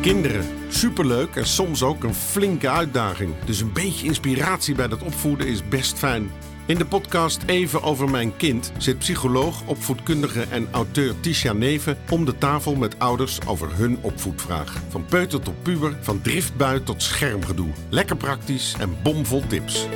[0.00, 3.34] Kinderen, superleuk en soms ook een flinke uitdaging.
[3.44, 6.30] Dus een beetje inspiratie bij dat opvoeden is best fijn.
[6.66, 12.24] In de podcast Even over mijn kind zit psycholoog, opvoedkundige en auteur Tisha Neven om
[12.24, 14.82] de tafel met ouders over hun opvoedvraag.
[14.88, 17.70] Van peuter tot puber, van driftbui tot schermgedoe.
[17.88, 19.86] Lekker praktisch en bomvol tips.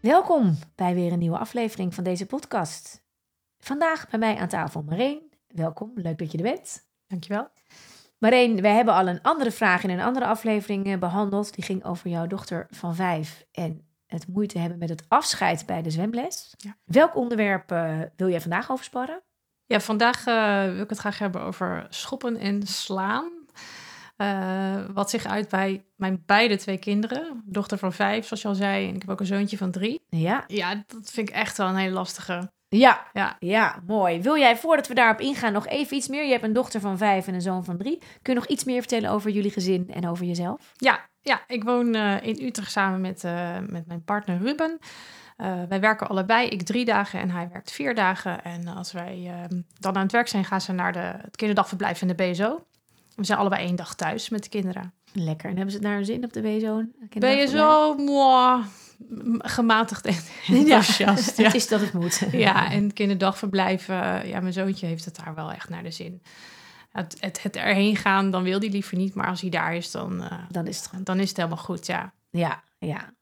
[0.00, 3.02] Welkom bij weer een nieuwe aflevering van deze podcast.
[3.64, 5.32] Vandaag bij mij aan tafel Mareen.
[5.48, 6.88] Welkom, leuk dat je er bent.
[7.06, 7.48] Dankjewel.
[8.18, 11.54] Mareen, we hebben al een andere vraag in een andere aflevering eh, behandeld.
[11.54, 15.82] Die ging over jouw dochter van vijf en het moeite hebben met het afscheid bij
[15.82, 16.54] de zwemles.
[16.56, 16.76] Ja.
[16.84, 19.22] Welk onderwerp eh, wil jij vandaag over sparren?
[19.66, 23.30] Ja, vandaag eh, wil ik het graag hebben over schoppen en slaan.
[24.16, 27.42] Eh, wat zich uit bij mijn beide twee kinderen.
[27.44, 28.88] Dochter van vijf, zoals je al zei.
[28.88, 30.00] En ik heb ook een zoontje van drie.
[30.08, 32.52] Ja, Ja, dat vind ik echt wel een hele lastige.
[32.78, 34.20] Ja, Ja, ja, mooi.
[34.20, 36.24] Wil jij voordat we daarop ingaan nog even iets meer?
[36.24, 37.98] Je hebt een dochter van vijf en een zoon van drie.
[37.98, 40.72] Kun je nog iets meer vertellen over jullie gezin en over jezelf?
[40.76, 44.78] ja, ja ik woon eh, in Utrecht samen met, eh, met mijn partner Ruben.
[45.42, 48.44] Eh, wij werken allebei, ik drie dagen en hij werkt vier dagen.
[48.44, 52.02] En als wij eh, dan aan het werk zijn, gaan ze naar de, het kinderdagverblijf
[52.02, 52.66] en de BSO.
[53.16, 54.94] We zijn allebei één dag thuis met de kinderen.
[55.12, 55.50] Lekker.
[55.50, 56.82] En hebben ze het naar hun zin op de BSO?
[57.18, 58.62] Ben je zo moi,
[59.38, 61.36] gematigd en enthousiast?
[61.36, 61.44] Ja.
[61.44, 62.22] Het is dat het moet.
[62.32, 66.22] Ja, en kinderdagverblijven, ja, mijn zoontje heeft het daar wel echt naar de zin.
[66.90, 69.90] Het, het, het erheen gaan, dan wil hij liever niet, maar als hij daar is,
[69.90, 72.12] dan, eh, Dan is het dan is het helemaal goed, ja.
[72.30, 73.14] Ja, ja.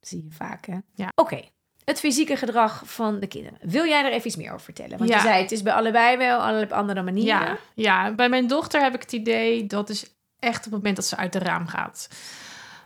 [0.00, 0.78] Zie je vaak, hè?
[0.94, 1.08] Ja.
[1.14, 1.40] Oké.
[1.84, 3.58] Het fysieke gedrag van de kinderen.
[3.62, 4.98] Wil jij er even iets meer over vertellen?
[4.98, 5.16] Want Ja.
[5.16, 7.46] je zei, het is bij allebei wel alle- op andere manieren.
[7.46, 10.96] Ja, ja, bij mijn dochter heb ik het idee dat is echt op het moment
[10.96, 12.08] dat ze uit de raam gaat.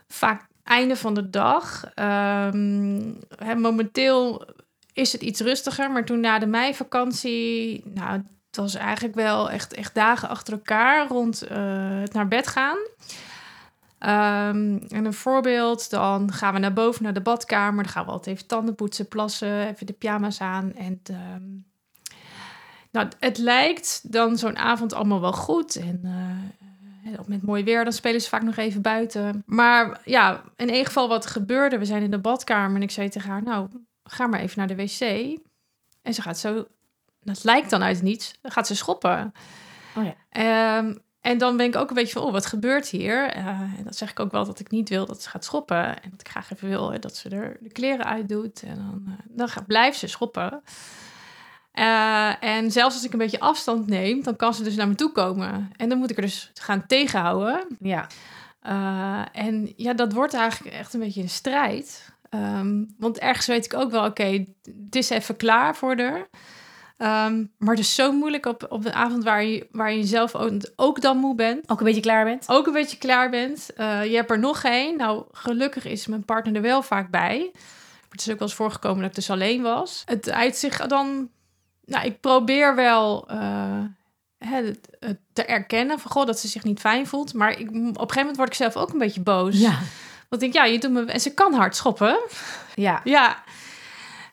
[0.08, 1.84] Vaak einde van de dag.
[1.95, 3.12] Ehm,
[3.56, 4.47] momenteel
[4.92, 8.12] is het iets rustiger, maar toen na de meivakantie, nou,
[8.47, 12.79] het was eigenlijk wel echt, echt dagen achter elkaar rond eh, het naar bed gaan.
[13.98, 17.83] Ehm, en een voorbeeld, dan gaan we naar boven naar de badkamer.
[17.83, 20.73] Dan gaan we altijd even tanden poetsen, plassen, even de pyjama's aan.
[20.74, 21.45] En ehm,
[22.91, 25.77] nou, het lijkt dan zo'n avond allemaal wel goed.
[25.77, 26.66] En eh,
[27.27, 29.42] met mooi weer, dan spelen ze vaak nog even buiten.
[29.46, 31.78] Maar ja, in ieder geval wat gebeurde.
[31.78, 33.42] We zijn in de badkamer en ik zei tegen haar...
[33.42, 33.68] nou,
[34.05, 35.00] ga maar even naar de wc.
[36.02, 36.67] En ze gaat zo...
[37.20, 38.39] Dat lijkt dan uit niets.
[38.40, 39.33] Dan gaat ze schoppen.
[39.96, 40.14] Oh ja.
[40.28, 43.30] Ehm, en dan ben ik ook een beetje van, oh, wat gebeurt hier?
[43.30, 46.02] Eh, en dat zeg ik ook wel dat ik niet wil dat ze gaat schoppen.
[46.02, 48.62] En dat ik graag even wil eh, dat ze er de kleren uitdoet.
[48.62, 50.62] En dan, eh, dan gaat, blijft ze schoppen.
[51.77, 54.95] Eh, en zelfs als ik een beetje afstand neem, dan kan ze dus naar me
[54.95, 55.70] toe komen.
[55.77, 57.67] En dan moet ik er dus gaan tegenhouden.
[57.81, 58.07] Ja.
[58.61, 62.13] Eh, en ja, dat wordt eigenlijk echt een beetje een strijd.
[62.31, 66.29] Ehm, want ergens weet ik ook wel, oké, het is even klaar voor haar.
[66.97, 70.35] Ehm, maar het is zo moeilijk op, op een avond waar je, waar je zelf
[70.35, 71.70] ook, ook dan moe bent.
[71.70, 72.48] Ook een beetje klaar bent?
[72.48, 73.73] Ook een beetje klaar bent.
[73.73, 74.97] Eh, je hebt er nog één.
[74.97, 77.51] Nou, gelukkig is mijn partner er wel vaak bij.
[77.53, 80.03] Maar het is ook wel eens voorgekomen dat ik dus alleen was.
[80.07, 81.31] Het uit zich dan...
[81.86, 83.80] Nou, ik probeer wel eh,
[84.39, 87.35] het- het te erkennen van goh, dat ze zich niet fijn voelt.
[87.35, 89.58] Maar ik, op een gegeven moment word ik zelf ook een beetje boos.
[89.58, 89.79] Ja.
[90.29, 91.05] Want ik denk, ja, je doet me...
[91.05, 92.19] En ze kan hard schoppen.
[92.74, 93.01] Ja.
[93.05, 93.42] Ja.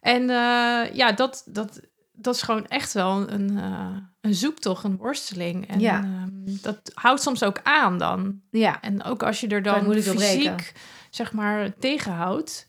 [0.01, 1.79] En eh, ja, dat, dat,
[2.13, 5.67] dat is gewoon echt wel een, eh, een zoektocht, een worsteling.
[5.67, 5.97] En Ja.
[5.97, 6.29] ehm,
[6.61, 8.41] dat houdt soms ook aan dan.
[8.51, 8.81] Ja.
[8.81, 10.73] En ook als je er dan fysiek,
[11.09, 12.65] zeg maar, tegenhoudt...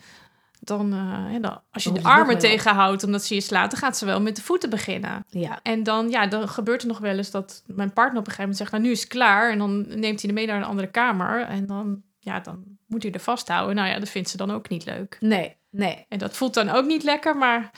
[0.65, 3.97] Dan, eh, dan, als je Dan de armen tegenhoudt omdat ze je slaat, dan gaat
[3.97, 5.25] ze wel met de voeten beginnen.
[5.29, 5.59] Ja.
[5.63, 8.41] En dan, ja, dan gebeurt er nog wel eens dat mijn partner op een gegeven
[8.43, 9.51] moment zegt, nou nu is het klaar.
[9.51, 11.41] En dan neemt hij er mee naar een andere kamer.
[11.41, 13.77] En dan, ja, dan moet hij er vasthouden.
[13.77, 15.17] Nou ja, dat vindt ze dan ook niet leuk.
[15.21, 16.07] Nee, nee.
[16.09, 17.71] En dat voelt dan ook niet lekker, maar...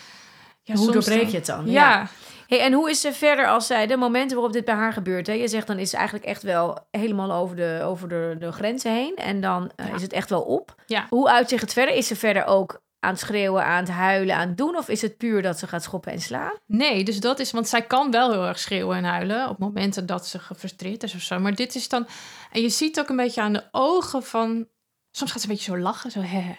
[0.62, 1.70] Ja, hoe doorbreek je het dan?
[1.70, 2.08] Ja,
[2.46, 5.26] Hey, en hoe is ze verder als zij, de momenten waarop dit bij haar gebeurt?
[5.26, 5.32] Hè?
[5.32, 8.92] Je zegt dan is ze eigenlijk echt wel helemaal over de, over de, de grenzen
[8.92, 9.16] heen.
[9.16, 9.94] En dan eh, Ja.
[9.94, 10.74] is het echt wel op.
[10.86, 11.06] Ja.
[11.08, 11.94] Hoe uitzicht het verder?
[11.94, 14.76] Is ze verder ook aan het schreeuwen, aan het huilen, aan het doen?
[14.76, 16.52] Of is het puur dat ze gaat schoppen en slaan?
[16.66, 17.50] nee, dus dat is...
[17.50, 19.48] Want zij kan wel heel erg schreeuwen en huilen...
[19.48, 21.38] op momenten dat ze gefrustreerd is of zo.
[21.38, 22.06] Maar dit is dan...
[22.52, 24.68] En je ziet ook een beetje aan de ogen van...
[25.10, 26.56] Soms gaat ze een beetje zo lachen, zo hè.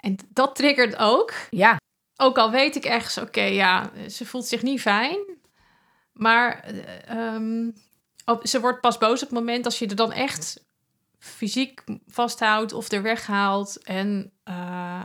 [0.00, 1.32] En dat triggert ook.
[1.50, 1.76] Ja,
[2.22, 5.18] Ook al weet ik ergens, oké, ja, ze voelt zich niet fijn.
[6.12, 7.70] Maar eh, ehm,
[8.24, 10.64] op- ze wordt pas boos op het moment als je er dan echt
[11.18, 13.78] fysiek vasthoudt of er weghaalt.
[13.82, 15.04] En, eh,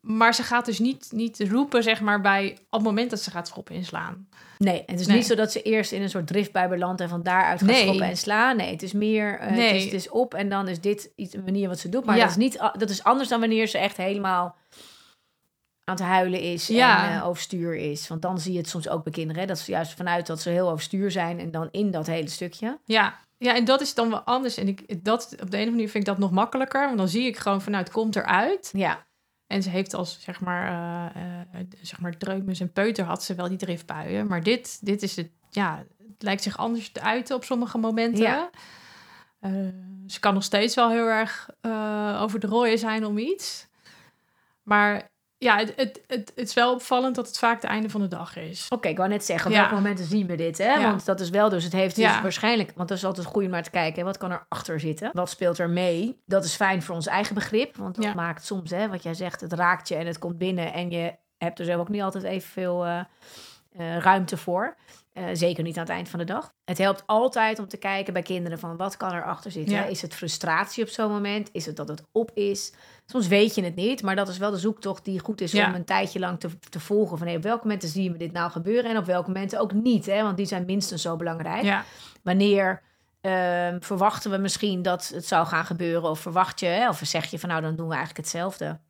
[0.00, 3.30] maar ze gaat dus niet, niet roepen, zeg maar, bij op het moment dat ze
[3.30, 4.28] gaat schoppen en slaan.
[4.58, 4.82] nee.
[4.86, 5.16] Het is Nee.
[5.16, 7.82] niet zo dat ze eerst in een soort driftbui belandt en van daaruit gaat Nee.
[7.82, 8.56] schoppen en slaan.
[8.56, 9.66] Nee, het is meer, eh, Nee.
[9.66, 12.04] het, is, het is op en dan is dit iets, een manier wat ze doet.
[12.04, 12.20] Maar Ja.
[12.22, 14.56] dat, is niet, dat is anders dan wanneer ze echt helemaal
[15.88, 17.08] aan het huilen is Ja.
[17.08, 18.08] en eh, overstuur is.
[18.08, 19.40] Want dan zie je het soms ook bij kinderen.
[19.42, 19.46] Hè?
[19.48, 22.78] Dat ze juist vanuit dat ze heel overstuur zijn en dan in dat hele stukje.
[22.84, 23.18] Ja.
[23.38, 24.56] ja, en dat is dan wel anders.
[24.56, 26.84] En ik, dat, op de andere manier vind ik dat nog makkelijker.
[26.86, 28.70] Want dan zie ik gewoon vanuit, het komt eruit.
[28.72, 29.06] Ja,
[29.46, 30.66] En ze heeft als, zeg maar,
[31.14, 34.26] eh, zeg maar dreumes en peuter had ze wel die driftbuien.
[34.26, 38.22] Maar dit, dit is het, ja, het lijkt zich anders te uiten op sommige momenten.
[38.22, 38.50] Ja.
[40.06, 41.48] Ze kan nog steeds wel heel erg
[42.20, 43.66] over de rooien zijn om iets.
[44.62, 48.00] Maar ja, het, het, het, het is wel opvallend dat het vaak het einde van
[48.00, 48.66] de dag is.
[48.68, 49.58] oké, ik wou net zeggen, op Ja.
[49.60, 50.58] welke momenten zien we dit?
[50.58, 50.72] Hè?
[50.74, 50.82] Ja.
[50.82, 52.22] Want dat is wel dus, het heeft dus Ja.
[52.22, 52.72] waarschijnlijk...
[52.76, 53.98] Want dat is altijd goed om naar te kijken.
[53.98, 54.04] Hè?
[54.04, 55.10] Wat kan er achter zitten?
[55.12, 56.22] Wat speelt er mee?
[56.26, 57.76] Dat is fijn voor ons eigen begrip.
[57.76, 60.72] Want dat maakt soms, hè, wat jij zegt, het raakt je en het komt binnen.
[60.72, 63.00] En je hebt er zelf ook niet altijd evenveel eh
[63.76, 64.76] eh, ruimte voor.
[65.12, 66.52] Eh, zeker niet aan het eind van de dag.
[66.64, 69.74] Het helpt altijd om te kijken bij kinderen van wat kan er achter zitten.
[69.74, 69.84] Ja.
[69.84, 71.48] Is het frustratie op zo'n moment?
[71.52, 72.72] Is het dat het op is?
[73.06, 75.68] Soms weet je het niet, maar dat is wel de zoektocht die goed is Ja.
[75.68, 77.18] om een tijdje lang te, te volgen.
[77.18, 79.72] Van hey, op welke momenten zien we dit nou gebeuren en op welke momenten ook
[79.72, 80.06] niet.
[80.06, 80.22] Hè?
[80.22, 81.62] Want die zijn minstens zo belangrijk.
[81.62, 81.84] Ja,
[82.22, 82.82] Wanneer
[83.20, 86.10] ehm, verwachten we misschien dat het zou gaan gebeuren?
[86.10, 86.88] Of verwacht je, hè?
[86.88, 88.80] of zeg je van nou dan doen we eigenlijk hetzelfde.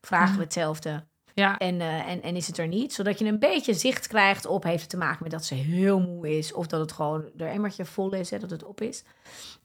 [0.00, 1.06] Vragen we hetzelfde.
[1.38, 2.92] Ja, En, eh, en, en is het er niet?
[2.92, 4.62] Zodat je een beetje zicht krijgt op...
[4.62, 6.52] heeft het te maken met dat ze heel moe is...
[6.52, 9.02] of dat het gewoon er emmertje vol is, hè, dat het op is.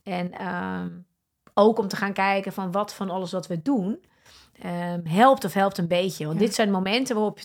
[0.03, 0.89] En ehm,
[1.53, 4.03] ook om te gaan kijken van wat van alles wat we doen...
[4.62, 6.25] ehm, helpt of helpt een beetje.
[6.25, 6.45] Want Ja.
[6.45, 7.39] dit zijn momenten waarop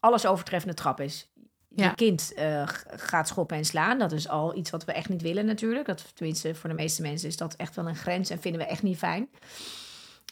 [0.00, 1.30] alles overtreffende trap is.
[1.68, 1.90] Je Ja.
[1.90, 3.98] kind eh, gaat schoppen en slaan.
[3.98, 5.86] Dat is al iets wat we echt niet willen natuurlijk.
[5.86, 8.30] Dat, tenminste, voor de meeste mensen is dat echt wel een grens...
[8.30, 9.28] en vinden we echt niet fijn.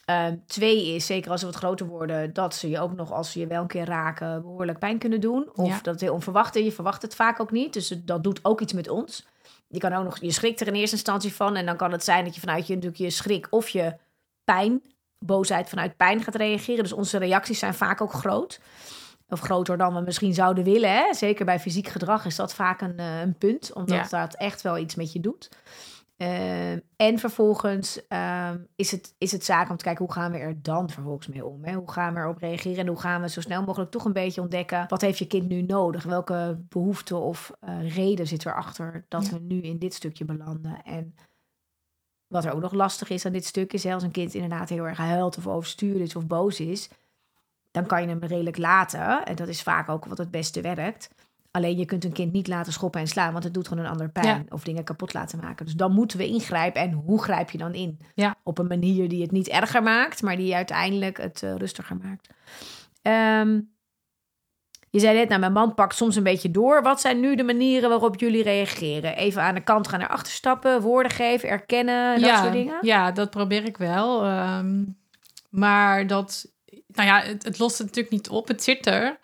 [0.08, 3.32] Ehm, twee is, zeker als ze wat groter worden, dat ze je ook nog, als
[3.32, 5.48] ze je wel een keer raken, behoorlijk pijn kunnen doen.
[5.54, 5.74] Of Ja.
[5.74, 6.64] dat het heel onverwacht is.
[6.64, 7.72] Je verwacht het vaak ook niet.
[7.72, 9.26] Dus dat doet ook iets met ons.
[9.68, 11.56] Je kan ook nog, je schrikt er in eerste instantie van.
[11.56, 13.94] En dan kan het zijn dat je vanuit je, natuurlijk je schrik of je
[14.44, 14.82] pijn,
[15.18, 16.82] boosheid vanuit pijn gaat reageren.
[16.82, 18.60] Dus onze reacties zijn vaak ook groot.
[19.28, 20.90] Of groter dan we misschien zouden willen.
[20.92, 21.14] Hè?
[21.14, 23.72] Zeker bij fysiek gedrag is dat vaak een, eh, een punt.
[23.72, 25.48] Omdat dat echt wel iets met je doet.
[26.18, 30.38] Ehm, en vervolgens ehm, is, het, is het zaak om te kijken hoe gaan we
[30.38, 31.64] er dan vervolgens mee om.
[31.64, 31.74] Hè?
[31.74, 34.40] Hoe gaan we erop reageren en hoe gaan we zo snel mogelijk toch een beetje
[34.40, 36.04] ontdekken wat heeft je kind nu nodig?
[36.04, 39.32] Welke behoefte of eh, reden zit erachter dat Ja.
[39.32, 40.82] we nu in dit stukje belanden?
[40.82, 41.14] En
[42.26, 44.68] wat er ook nog lastig is aan dit stuk is, hè, als een kind inderdaad
[44.68, 46.88] heel erg huilt of overstuur is of boos is,
[47.70, 49.24] dan kan je hem redelijk laten.
[49.26, 51.10] En dat is vaak ook wat het beste werkt.
[51.50, 53.90] Alleen je kunt een kind niet laten schoppen en slaan, want het doet gewoon een
[53.90, 54.46] ander pijn.
[54.48, 55.64] Of dingen kapot laten maken.
[55.64, 56.82] Dus dan moeten we ingrijpen.
[56.82, 57.98] En hoe grijp je dan in?
[58.14, 58.34] Ja.
[58.42, 62.28] Op een manier die het niet erger maakt, maar die uiteindelijk het eh, rustiger maakt.
[63.02, 63.60] Ehm,
[64.90, 66.82] je zei net, nou, mijn man pakt soms een beetje door.
[66.82, 69.16] Wat zijn nu de manieren waarop jullie reageren?
[69.16, 72.78] Even aan de kant gaan naar achter stappen, woorden geven, erkennen, dat ja, soort dingen?
[72.80, 74.24] Ja, dat probeer ik wel.
[74.24, 74.84] ehm,
[75.50, 76.52] maar dat,
[76.86, 78.48] nou ja, het, het lost het natuurlijk niet op.
[78.48, 79.18] Het zit er.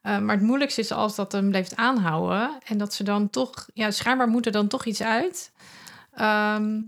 [0.00, 2.50] Eh, maar het moeilijkste is als dat hem blijft aanhouden.
[2.64, 5.52] En dat ze dan toch, ja, schijnbaar moet er dan toch iets uit.
[6.14, 6.80] Ehm,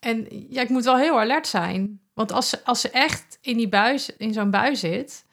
[0.00, 2.00] en ja, ik moet wel heel alert zijn.
[2.14, 5.24] Want als ze, als ze echt in, die buis, in zo'n bui zit,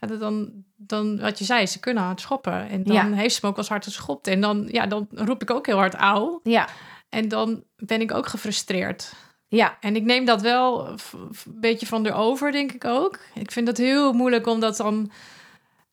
[0.00, 2.68] ja, dat dan, dan, wat je zei, ze kunnen hard schoppen.
[2.68, 3.12] En dan Ja.
[3.12, 4.26] heeft ze me ook wel eens hard geschopt.
[4.26, 6.40] En dan, ja, dan roep ik ook heel hard auw.
[6.42, 6.68] Ja,
[7.08, 9.12] En dan ben ik ook gefrustreerd.
[9.48, 10.98] ja, En ik neem dat wel een
[11.46, 13.18] beetje van erover, denk ik ook.
[13.34, 15.10] Ik vind het heel moeilijk om dat dan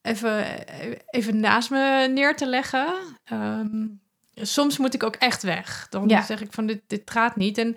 [0.02, 0.46] even,
[1.10, 2.94] even naast me neer te leggen.
[3.24, 3.88] Ehm,
[4.34, 5.88] soms moet ik ook echt weg.
[5.90, 6.22] Dan Ja.
[6.22, 7.58] zeg ik van dit, dit gaat niet.
[7.58, 7.76] En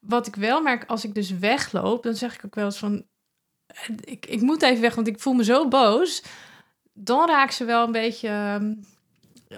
[0.00, 3.04] wat ik wel merk als ik dus wegloop, dan zeg ik ook wel eens van
[4.04, 6.22] ik, ik moet even weg, want ik voel me zo boos.
[6.92, 8.74] Dan raakt ze wel een beetje ehm,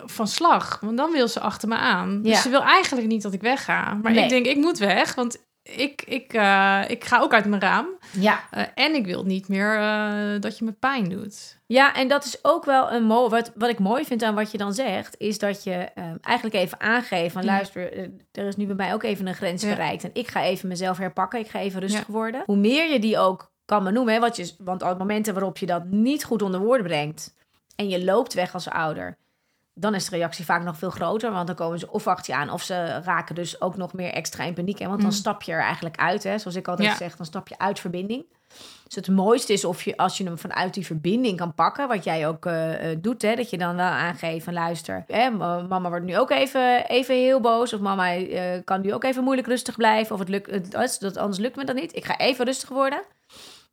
[0.04, 0.80] van slag.
[0.80, 2.10] Want dan wil ze achter me aan.
[2.10, 2.20] Ja.
[2.30, 3.94] Dus ze wil eigenlijk niet dat ik wegga.
[3.94, 4.22] Maar Nee.
[4.24, 5.14] ik denk, ik moet weg.
[5.14, 7.86] Want ik, ik, eh, ik ga ook uit mijn raam.
[8.12, 8.40] ja.
[8.50, 11.60] Eh, en ik wil niet meer eh, dat je me pijn doet.
[11.66, 13.28] Ja, en dat is ook wel een mooi.
[13.30, 16.56] Wat, wat ik mooi vind aan wat je dan zegt, is dat je ehm, eigenlijk
[16.56, 17.92] even aangeeft van luister,
[18.32, 19.68] er is nu bij mij ook even een grens Ja.
[19.68, 20.04] bereikt.
[20.04, 21.40] En ik ga even mezelf herpakken.
[21.40, 22.12] Ik ga even rustig Ja.
[22.12, 22.42] worden.
[22.46, 25.66] Hoe meer je die ook kan benoemen, hè, wat je, want op momenten waarop je
[25.66, 27.34] dat niet goed onder woorden brengt
[27.76, 29.16] en je loopt weg als ouder,
[29.74, 31.30] dan is de reactie vaak nog veel groter.
[31.32, 34.12] Want dan komen ze of achter je aan, of ze raken dus ook nog meer
[34.12, 34.78] extra in paniek.
[34.78, 34.86] Hè?
[34.86, 35.16] Want dan Mm.
[35.16, 36.22] stap je er eigenlijk uit.
[36.22, 36.38] Hè?
[36.38, 36.96] Zoals ik altijd Ja.
[36.96, 38.24] zeg, dan stap je uit verbinding.
[38.84, 42.04] Dus het mooiste is of je, als je hem vanuit die verbinding kan pakken, wat
[42.04, 45.62] jij ook eh, eh, doet, hè, dat je dan wel aangeeft van luister, hè, ma-
[45.62, 49.22] mama wordt nu ook even, even heel boos, of mama eh, kan nu ook even
[49.24, 51.96] moeilijk rustig blijven, of het lukt, het, dat, anders lukt me dat niet.
[51.96, 53.02] Ik ga even rustig worden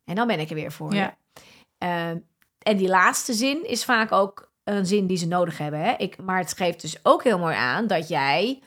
[0.04, 1.02] en dan ben ik er weer voor Ja.
[1.04, 1.40] je.
[1.78, 2.18] Ehm,
[2.58, 5.80] en die laatste zin is vaak ook een zin die ze nodig hebben.
[5.80, 5.94] Hè?
[5.96, 8.62] Ik, maar het geeft dus ook heel mooi aan dat jij,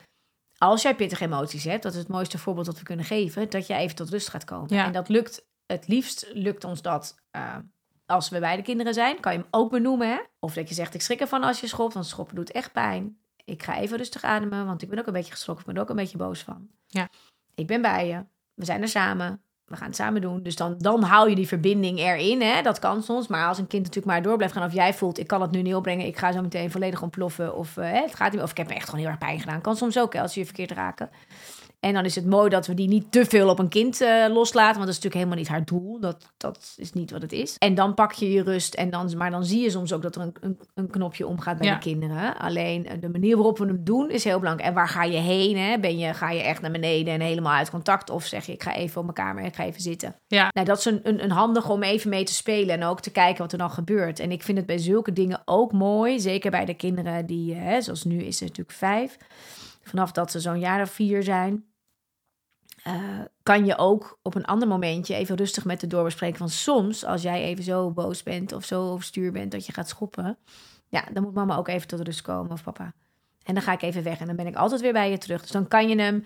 [0.58, 3.68] als jij pittige emoties hebt, dat is het mooiste voorbeeld dat we kunnen geven, dat
[3.68, 4.76] jij even tot rust gaat komen.
[4.76, 4.86] Ja.
[4.86, 7.58] En dat lukt, het liefst lukt ons dat eh,
[8.06, 10.08] als we bij de kinderen zijn, kan je hem ook benoemen.
[10.08, 10.20] Hè?
[10.40, 13.18] Of dat je zegt, ik schrik ervan als je schopt, want schoppen doet echt pijn.
[13.46, 15.66] Ik ga even rustig ademen, want ik ben ook een beetje geschrokken.
[15.66, 16.70] Ik ben er ook een beetje boos van.
[16.88, 17.10] Ja.
[17.56, 18.26] Ik ben bij je.
[18.54, 19.44] We zijn er samen.
[19.74, 20.44] We gaan het samen doen.
[20.44, 22.42] Dus dan, dan hou je die verbinding erin.
[22.42, 22.62] Hè?
[22.62, 23.28] Dat kan soms.
[23.28, 24.66] Maar als een kind natuurlijk maar door blijft gaan.
[24.66, 26.06] Of jij voelt, ik kan het nu niet opbrengen.
[26.06, 27.56] Ik ga zo meteen volledig ontploffen.
[27.56, 28.42] Of uh, het gaat niet.
[28.42, 29.62] Of ik heb me echt gewoon heel erg pijn gedaan.
[29.62, 31.10] Kan soms ook hè, als je je verkeerd raken.
[31.84, 34.26] En dan is het mooi dat we die niet te veel op een kind uh,
[34.30, 34.74] loslaten.
[34.80, 36.00] Want dat is natuurlijk helemaal niet haar doel.
[36.00, 37.56] Dat, dat is niet wat het is.
[37.58, 38.74] En dan pak je je rust.
[38.74, 41.58] En dan, maar dan zie je soms ook dat er een, een, een knopje omgaat
[41.58, 41.74] bij Ja.
[41.74, 42.38] de kinderen.
[42.38, 44.70] Alleen eh, de manier waarop we hem doen is heel belangrijk.
[44.70, 45.58] En waar ga je heen?
[45.58, 45.80] Hè?
[45.80, 48.10] Ben je, ga je echt naar beneden en helemaal uit contact?
[48.10, 50.16] Of zeg je, ik ga even op mijn kamer en ik ga even zitten?
[50.28, 50.50] Ja.
[50.54, 52.76] Nou, dat is een, een, een handig om even mee te spelen.
[52.76, 54.20] En ook te kijken wat er dan gebeurt.
[54.20, 56.20] En ik vind het bij zulke dingen ook mooi.
[56.20, 59.18] Zeker bij de kinderen die, eh, hè, zoals nu is ze natuurlijk vijf.
[59.82, 61.66] Vanaf dat ze zo'n jaar of vier zijn
[62.84, 66.38] eh, kan je ook op een ander momentje even rustig met de doorbespreken.
[66.38, 69.90] Van soms, als jij even zo boos bent of zo overstuur bent dat je gaat
[69.90, 70.38] schoppen.
[70.88, 72.94] Ja, dan moet mama ook even tot rust komen of papa.
[73.44, 75.42] En dan ga ik even weg en dan ben ik altijd weer bij je terug.
[75.42, 76.26] Dus dan kan je hem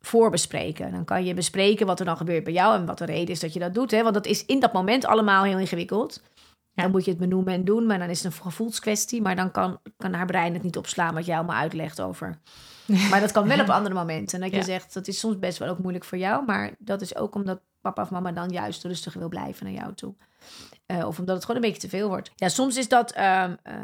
[0.00, 0.92] voorbespreken.
[0.92, 3.40] Dan kan je bespreken wat er dan gebeurt bij jou en wat de reden is
[3.40, 3.90] dat je dat doet.
[3.90, 4.02] Hè?
[4.02, 6.22] Want dat is in dat moment allemaal heel ingewikkeld.
[6.72, 6.82] Ja.
[6.82, 9.22] Dan moet je het benoemen en doen, maar dan is het een gevoelskwestie.
[9.22, 12.38] Maar dan kan, kan haar brein het niet opslaan wat jij allemaal uitlegt over
[13.10, 14.42] maar dat kan wel op andere momenten.
[14.42, 16.44] En dat je zegt, dat is soms best wel ook moeilijk voor jou.
[16.44, 19.94] Maar dat is ook omdat papa of mama dan juist rustig wil blijven naar jou
[19.94, 20.14] toe.
[20.86, 22.32] Eh, of omdat het gewoon een beetje te veel wordt.
[22.34, 23.12] Ja, soms is dat...
[23.12, 23.74] ehm, eh,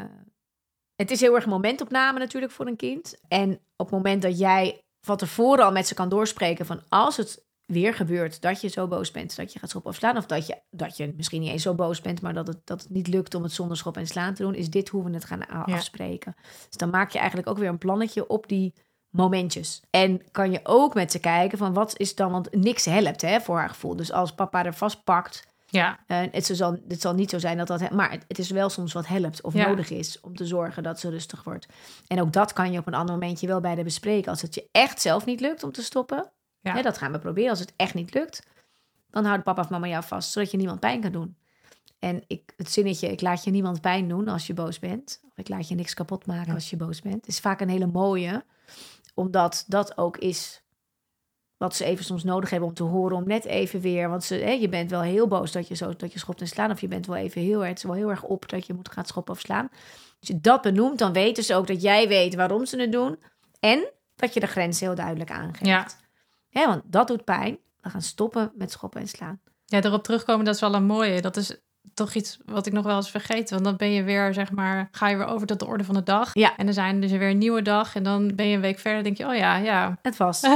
[0.95, 3.15] het is heel erg een momentopname natuurlijk voor een kind.
[3.27, 6.65] En op het moment dat jij van tevoren al met ze kan doorspreken...
[6.65, 9.35] van als het weer gebeurt dat je zo boos bent...
[9.35, 10.17] dat je gaat schoppen of slaan...
[10.17, 12.21] of dat je, dat je misschien niet eens zo boos bent...
[12.21, 14.55] maar dat het, dat het niet lukt om het zonder schoppen en slaan te doen...
[14.55, 15.61] is dit hoe we het gaan Ja.
[15.61, 16.35] afspreken.
[16.67, 18.73] Dus dan maak je eigenlijk ook weer een plannetje op die
[19.15, 19.81] momentjes.
[19.89, 23.41] En kan je ook met ze kijken van wat is dan, want niks helpt hè,
[23.41, 23.95] voor haar gevoel.
[23.95, 25.99] Dus als papa er vastpakt, Ja.
[26.07, 28.69] uh, het, zal, het zal niet zo zijn dat dat, maar het, het is wel
[28.69, 29.67] soms wat helpt of Ja.
[29.67, 31.65] nodig is om te zorgen dat ze rustig wordt.
[32.07, 34.31] En ook dat kan je op een ander momentje wel bij de bespreken.
[34.31, 36.31] Als het je echt zelf niet lukt om te stoppen,
[36.61, 36.73] Ja.
[36.73, 37.49] hè, dat gaan we proberen.
[37.49, 38.43] Als het echt niet lukt,
[39.09, 41.35] dan houdt papa of mama jou vast, zodat je niemand pijn kan doen.
[41.99, 45.19] En ik, het zinnetje, ik laat je niemand pijn doen als je boos bent.
[45.29, 46.53] Of ik laat je niks kapot maken Ja.
[46.53, 47.27] als je boos bent.
[47.27, 48.43] is vaak een hele mooie
[49.15, 50.63] omdat dat ook is
[51.57, 53.17] wat ze even soms nodig hebben om te horen.
[53.17, 55.95] Om net even weer, want ze, hè, je bent wel heel boos dat je, zo,
[55.95, 56.71] dat je schopt en slaan.
[56.71, 58.73] Of je bent wel even heel, erg- het is wel heel erg op dat je
[58.73, 59.69] moet gaan schoppen of slaan.
[60.19, 63.19] Als je dat benoemt, dan weten ze ook dat jij weet waarom ze het doen.
[63.59, 65.65] En dat je de grens heel duidelijk aangeeft.
[65.65, 65.87] Ja.
[66.49, 67.57] Ja, want dat doet pijn.
[67.81, 69.41] We gaan stoppen met schoppen en slaan.
[69.65, 71.21] Ja, erop terugkomen, dat is wel een mooie.
[71.21, 71.57] Dat is
[71.95, 73.49] toch iets wat ik nog wel eens vergeet.
[73.49, 75.95] Want dan ben je weer, zeg maar, ga je weer over tot de orde van
[75.95, 76.29] de dag.
[76.33, 76.57] Ja.
[76.57, 77.95] En dan zijn dus weer een nieuwe dag.
[77.95, 79.97] En dan ben je een week verder denk je, oh ja, ja.
[80.01, 80.41] Het was.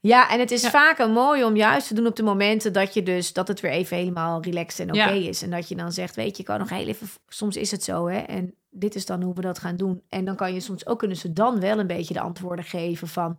[0.00, 0.70] Ja, en het is Ja.
[0.70, 3.60] vaak een mooi om juist te doen op de momenten dat je dus dat het
[3.60, 5.28] weer even helemaal relaxed en oké Ja.
[5.28, 5.42] is.
[5.42, 7.08] En dat je dan zegt, weet je, ik kan nog heel even.
[7.28, 8.18] Soms is het zo, hè?
[8.18, 10.02] En dit is dan hoe we dat gaan doen.
[10.08, 13.08] En dan kan je soms ook kunnen ze dan wel een beetje de antwoorden geven
[13.08, 13.38] van.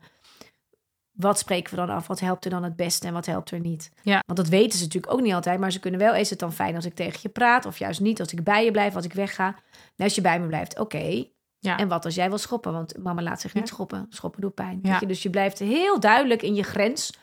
[1.13, 2.07] Wat spreken we dan af?
[2.07, 3.91] Wat helpt er dan het beste en wat helpt er niet?
[4.01, 4.19] Ja.
[4.25, 5.59] Want dat weten ze natuurlijk ook niet altijd.
[5.59, 7.65] Maar ze kunnen wel, is het dan fijn als ik tegen je praat?
[7.65, 9.45] Of juist niet, als ik bij je blijf, als ik wegga?
[9.45, 9.55] Nou,
[9.97, 11.25] als je bij me blijft, oké.
[11.59, 11.77] Ja.
[11.77, 12.73] En wat als jij wil schoppen?
[12.73, 13.73] Want mama laat zich niet Ja.
[13.73, 14.05] schoppen.
[14.09, 14.79] Schoppen doet pijn.
[14.83, 14.97] Ja.
[14.99, 15.05] Je?
[15.05, 17.13] Dus je blijft heel duidelijk in je grens.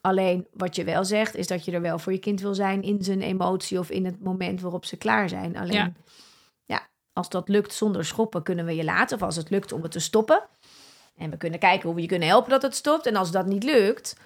[0.00, 2.82] Alleen wat je wel zegt, is dat je er wel voor je kind wil zijn
[2.82, 5.56] in zijn emotie of in het moment waarop ze klaar zijn.
[5.56, 5.94] Alleen,
[6.64, 6.88] Ja.
[7.12, 9.16] als dat lukt zonder schoppen, kunnen we je laten.
[9.16, 10.42] Of als het lukt om het te stoppen.
[11.16, 13.06] En we kunnen kijken hoe we je kunnen helpen dat het stopt.
[13.06, 14.16] En als dat niet lukt,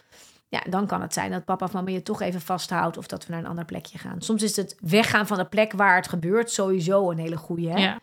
[0.48, 3.26] ja, dan kan het zijn dat papa of mama je toch even vasthoudt of dat
[3.26, 4.20] we naar een ander plekje gaan.
[4.22, 7.68] Soms is het weggaan van de plek waar het gebeurt sowieso een hele goede.
[7.68, 7.78] Hè?
[7.78, 8.00] Ja.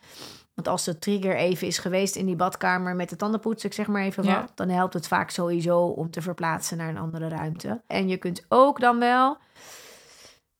[0.54, 3.86] Want als de trigger even is geweest in die badkamer met de tandenpoetsen, ik zeg
[3.86, 4.40] maar even Ja.
[4.40, 7.80] wat, dan helpt het vaak sowieso om te verplaatsen naar een andere ruimte.
[7.86, 9.36] En je kunt ook dan wel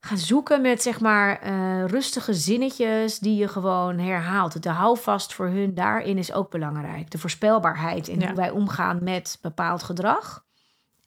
[0.04, 4.62] gaan zoeken met zeg maar eh, rustige zinnetjes die je gewoon herhaalt.
[4.62, 7.10] De houvast voor hun daarin is ook belangrijk.
[7.10, 8.26] De voorspelbaarheid in Ja.
[8.26, 10.44] hoe wij omgaan met bepaald gedrag.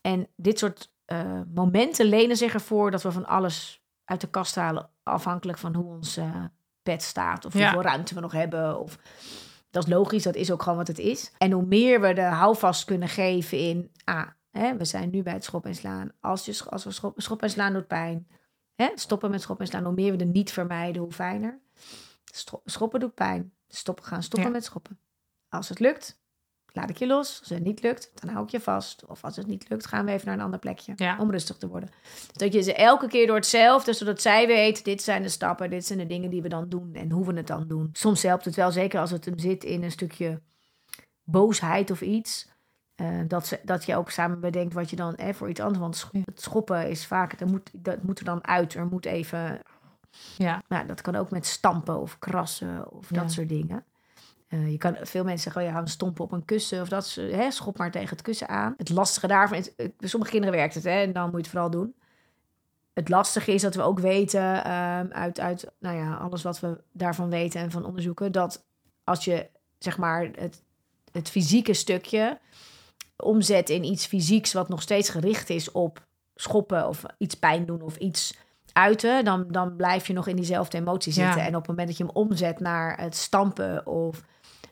[0.02, 1.20] En dit soort eh,
[1.54, 5.86] momenten lenen zich ervoor dat we van alles uit de kast halen, afhankelijk van hoe
[5.86, 6.44] ons eh,
[6.84, 7.60] bed staat of Ja.
[7.60, 8.80] hoeveel ruimte we nog hebben.
[8.80, 8.98] Of
[9.70, 11.32] dat is logisch, dat is ook gewoon wat het is.
[11.38, 15.34] En hoe meer we de houvast kunnen geven in, ah, hè, we zijn nu bij
[15.34, 16.12] het schop en slaan.
[16.22, 18.28] Als, je, als we schop, schop en slaan doet pijn.
[18.78, 19.84] Hè, stoppen met schop en slaan.
[19.84, 21.60] Hoe meer we er niet vermijden, hoe fijner.
[22.34, 23.54] Stro- schoppen doet pijn.
[23.68, 24.56] Stoppen, gaan stoppen Ja.
[24.56, 25.00] met schoppen.
[25.50, 26.22] Als het lukt,
[26.74, 27.40] laat ik je los.
[27.40, 29.06] Als het niet lukt, dan hou ik je vast.
[29.06, 30.94] Of als het niet lukt, gaan we even naar een ander plekje.
[30.96, 31.18] Ja.
[31.20, 31.90] Om rustig te worden.
[32.28, 35.70] Dus dat je ze elke keer door hetzelfde, zodat zij weet, dit zijn de stappen,
[35.70, 37.90] dit zijn de dingen die we dan doen en hoe we het dan doen.
[37.94, 40.42] Soms helpt het wel, zeker als het hem zit in een stukje
[41.24, 42.48] boosheid of iets.
[42.98, 45.80] Eh, dat, ze, dat je ook samen bedenkt wat je dan voor iets anders.
[45.80, 48.74] Want het schoppen is vaak, dat moet, dat moet er dan uit.
[48.74, 49.60] Er moet even
[50.38, 50.64] Ja.
[50.68, 53.28] Nou, dat kan ook met stampen of krassen of dat Ja.
[53.28, 53.84] soort dingen.
[54.48, 57.14] Eh, je kan, veel mensen zeggen, oh, ja, gaan stompen op een kussen of dat,
[57.16, 58.74] hè, schop maar tegen het kussen aan.
[58.78, 61.38] Het lastige daarvan, is, eh, bij sommige kinderen werkt het, hè, en dan moet je
[61.38, 61.96] het vooral doen.
[62.94, 66.82] Het lastige is dat we ook weten, ehm, uit, uit nou ja, alles wat we
[66.92, 68.66] daarvan weten en van onderzoeken, dat
[69.04, 69.50] als je
[69.80, 70.64] zeg maar het,
[71.12, 72.40] het fysieke stukje
[73.18, 76.06] omzet in iets fysieks wat nog steeds gericht is op
[76.36, 78.38] schoppen of iets pijn doen of iets
[78.74, 81.24] uiten, dan, dan blijf je nog in diezelfde emotie Ja.
[81.26, 81.42] zitten.
[81.42, 84.24] En op het moment dat je hem omzet naar het stampen of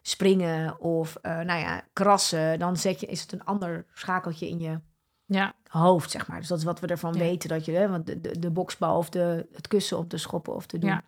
[0.02, 4.60] springen of eh, nou ja, krassen, dan zet je, is het een ander schakeltje in
[4.60, 4.80] je
[5.26, 5.54] Ja.
[5.68, 6.40] hoofd, zeg maar.
[6.40, 7.20] Dus dat is wat we ervan Ja.
[7.20, 10.18] weten, dat je hè, want de, de, de boksbal of de, het kussen om te
[10.18, 11.02] schoppen of te doen.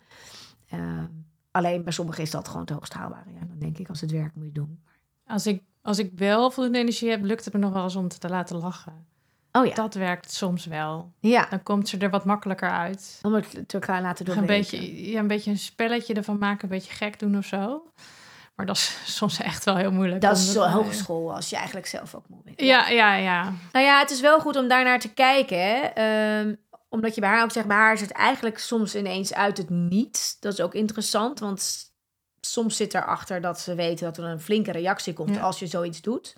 [0.69, 1.05] Ehm,
[1.51, 3.29] alleen bij sommigen is dat gewoon het hoogst haalbare.
[3.33, 4.83] Ja, dan denk ik, als het werkt moet je doen.
[5.25, 8.07] Als ik, als ik wel voldoende energie heb, lukt het me nog wel eens om
[8.07, 9.05] te laten lachen.
[9.51, 11.11] Oh ja, Dat werkt soms wel.
[11.19, 11.47] ja.
[11.49, 13.19] Dan komt ze er wat makkelijker uit.
[13.21, 14.79] Om het te elkaar laten Een doorbreken.
[14.79, 17.91] beetje, ja, een beetje een spelletje ervan maken, een beetje gek doen of zo.
[18.55, 20.21] Maar dat is soms echt wel heel moeilijk.
[20.21, 22.61] Dat is zo hogeschool, als je eigenlijk zelf ook moe bent.
[22.61, 23.53] Ja, ja, ja.
[23.71, 25.57] Nou ja, het is wel goed om daarnaar te kijken.
[25.59, 25.79] Hè?
[25.79, 26.55] Ehm,
[26.89, 29.69] omdat je bij haar ook zegt, bij haar is het eigenlijk soms ineens uit het
[29.69, 30.37] niet.
[30.39, 31.85] Dat is ook interessant, want
[32.51, 35.41] soms zit erachter dat ze weten dat er een flinke reactie komt Ja.
[35.41, 36.35] als je zoiets doet.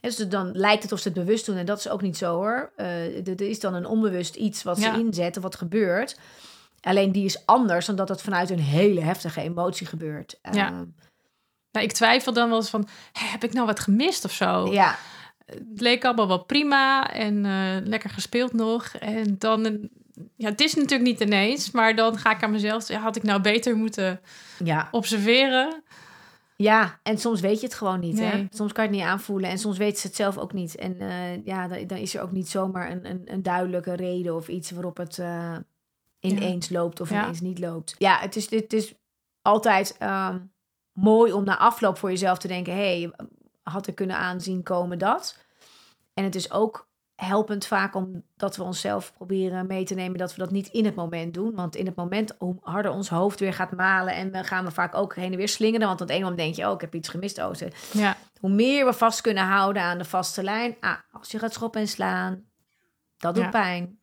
[0.00, 2.34] Dus dan lijkt het of ze het bewust doen en dat is ook niet zo
[2.34, 2.72] hoor.
[2.76, 4.94] Eh, er is dan een onbewust iets wat Ja.
[4.94, 6.18] ze inzetten, wat gebeurt.
[6.80, 10.38] Alleen die is anders dan dat het vanuit een hele heftige emotie gebeurt.
[10.52, 10.66] Ja.
[10.66, 10.84] Ehm,
[11.72, 14.72] Nou, ik twijfel dan wel eens van, "Hé, heb ik nou wat gemist of zo?
[14.72, 14.98] ja.
[15.46, 18.86] Het leek allemaal wel prima en eh, lekker gespeeld nog.
[18.94, 19.72] En dan, eh,
[20.36, 23.22] ja, het is natuurlijk niet ineens, maar dan ga ik aan mezelf, zeggen, had ik
[23.22, 24.20] nou beter moeten
[24.64, 24.88] ja.
[24.90, 25.82] observeren?
[26.56, 28.18] Ja, en soms weet je het gewoon niet.
[28.18, 28.46] Hè?
[28.50, 30.76] Soms kan je het niet aanvoelen en soms weten ze het zelf ook niet.
[30.76, 34.34] En eh, ja, dan, dan is er ook niet zomaar een, een, een duidelijke reden
[34.34, 35.56] of iets waarop het eh,
[36.20, 37.22] ineens loopt of Ja.
[37.22, 37.94] ineens niet loopt.
[37.98, 38.94] Ja, het is, het is
[39.42, 40.38] altijd ehm,
[40.92, 43.12] mooi om na afloop voor jezelf te denken: hé, hey,
[43.62, 45.38] had ik kunnen aanzien komen dat?
[46.14, 46.87] En het is ook
[47.26, 50.94] helpend vaak omdat we onszelf proberen mee te nemen dat we dat niet in het
[50.94, 51.54] moment doen.
[51.54, 54.70] Want in het moment, hoe harder ons hoofd weer gaat malen en dan gaan we
[54.70, 55.86] vaak ook heen en weer slingeren.
[55.86, 57.38] Want op het ene moment denk je, oh, ik heb iets gemist.
[57.42, 57.50] Oh,
[57.92, 60.76] Ja, hoe meer we vast kunnen houden aan de vaste lijn.
[60.80, 62.44] Ah, als je gaat schoppen en slaan,
[63.16, 63.50] dat doet Ja.
[63.50, 63.98] pijn.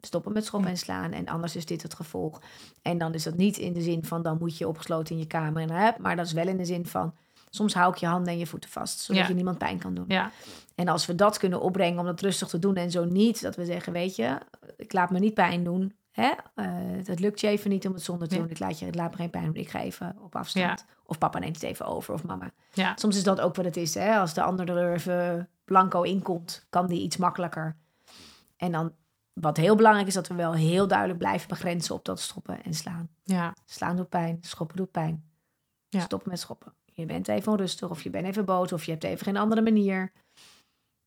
[0.00, 0.74] Stoppen met schoppen Ja.
[0.76, 1.12] en slaan.
[1.12, 2.40] En anders is dit het gevolg.
[2.82, 5.26] En dan is dat niet in de zin van dan moet je opgesloten in je
[5.26, 5.98] kamer en heb.
[5.98, 7.14] Maar dat is wel in de zin van
[7.50, 8.98] soms hou ik je handen en je voeten vast.
[9.00, 9.28] Zodat Ja.
[9.28, 10.04] je niemand pijn kan doen.
[10.08, 10.30] ja,
[10.74, 13.56] En als we dat kunnen opbrengen om dat rustig te doen en zo niet, dat
[13.56, 14.38] we zeggen, weet je,
[14.76, 15.92] ik laat me niet pijn doen.
[16.10, 16.30] Hè?
[16.54, 16.66] Eh,
[17.04, 18.50] het lukt je even niet om het zonder te doen.
[18.50, 19.54] Ik laat, je, ik laat me geen pijn doen.
[19.54, 20.84] Ik ga even op afstand.
[21.06, 22.50] Of papa neemt het even over of mama.
[22.72, 23.94] ja, Soms is dat ook wat het is.
[23.94, 24.18] Hè?
[24.18, 27.76] Als de ander er even blanco in komt, kan die iets makkelijker.
[28.56, 28.92] En dan,
[29.32, 32.74] wat heel belangrijk is, dat we wel heel duidelijk blijven begrenzen op dat stoppen en
[32.74, 33.08] slaan.
[33.24, 35.24] ja, Slaan doet pijn, schoppen doet pijn.
[35.88, 36.00] Ja.
[36.00, 36.72] Stoppen met schoppen.
[36.98, 39.62] Je bent even onrustig of je bent even boos of je hebt even geen andere
[39.62, 40.12] manier.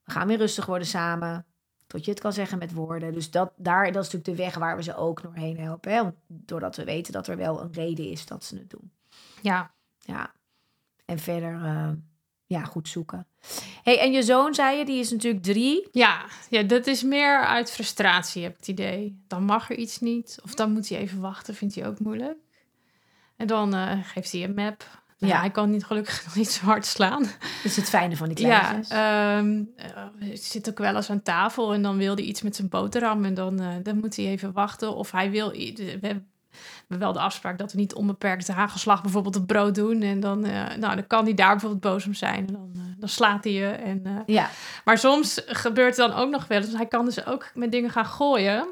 [0.03, 1.45] We gaan weer rustig worden samen.
[1.87, 3.13] Tot je het kan zeggen met woorden.
[3.13, 5.91] Dus dat, daar, dat is natuurlijk de weg waar we ze ook doorheen helpen.
[5.91, 6.09] Hè?
[6.27, 8.91] Doordat we weten dat er wel een reden is dat ze het doen.
[9.41, 9.71] ja.
[9.99, 10.31] Ja.
[11.05, 11.91] En verder, eh,
[12.45, 13.27] ja, goed zoeken.
[13.83, 15.87] hey, en je zoon, zei je, die is natuurlijk drie.
[15.91, 19.23] Ja, ja, dat is meer uit frustratie, heb ik het idee.
[19.27, 20.39] Dan mag er iets niet.
[20.43, 22.37] Of dan moet hij even wachten, vindt hij ook moeilijk.
[23.35, 25.00] En dan eh, geeft hij een map.
[25.21, 25.39] Nou, Ja.
[25.39, 27.21] Hij kan niet gelukkig nog niet zo hard slaan.
[27.21, 27.31] Dat
[27.63, 28.89] is het fijne van die Ja, kleintjes.
[28.97, 32.55] ehm, eh, hij zit ook wel eens aan tafel en dan wil hij iets met
[32.55, 33.25] zijn boterham.
[33.25, 34.95] En dan, eh, dan moet hij even wachten.
[34.95, 35.49] Of hij wil...
[35.51, 36.57] We hebben we
[36.97, 40.01] hebben wel de afspraak dat we niet onbeperkte hagelslag bijvoorbeeld op brood doen.
[40.01, 42.47] En dan, eh, nou, dan kan hij daar bijvoorbeeld boos om zijn.
[42.47, 43.65] En dan, dan slaat hij je.
[43.67, 44.49] En, ja,
[44.85, 46.73] maar soms gebeurt het dan ook nog wel eens.
[46.73, 48.67] Hij kan dus ook met dingen gaan gooien.